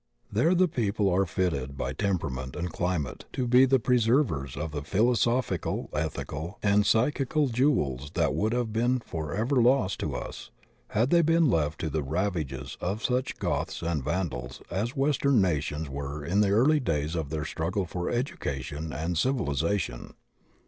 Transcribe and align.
There 0.31 0.55
the 0.55 0.67
people 0.67 1.13
are 1.13 1.27
fitted 1.27 1.77
by 1.77 1.93
temperament 1.93 2.55
and 2.55 2.71
climate 2.71 3.25
to 3.33 3.45
be 3.45 3.65
the 3.65 3.79
preserv 3.79 4.31
ers 4.31 4.57
of 4.57 4.71
tiie 4.71 4.83
philosophical, 4.83 5.91
ethical, 5.93 6.57
and 6.63 6.87
psychical 6.87 7.49
jewels 7.49 8.09
tiiat 8.09 8.33
would 8.33 8.51
have 8.51 8.73
been 8.73 8.97
forever 9.01 9.57
lost 9.61 9.99
to 9.99 10.15
us 10.15 10.49
had 10.87 11.11
they 11.11 11.21
been 11.21 11.51
left 11.51 11.79
to 11.81 11.89
the 11.91 12.01
ravages 12.01 12.79
of 12.81 13.03
such 13.03 13.37
Goths 13.37 13.83
and 13.83 14.03
Vandals 14.03 14.63
as 14.71 14.95
west 14.95 15.23
em 15.23 15.39
nations 15.39 15.87
were 15.87 16.25
in 16.25 16.41
the 16.41 16.49
early 16.49 16.79
days 16.79 17.13
of 17.13 17.29
their 17.29 17.45
struggle 17.45 17.85
for 17.85 18.09
education 18.09 18.91
and 18.91 19.19
civilization. 19.19 20.15